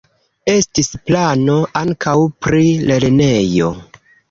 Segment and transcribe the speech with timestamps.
[0.53, 2.15] Estis plano ankaŭ
[2.47, 3.71] pri lernejo.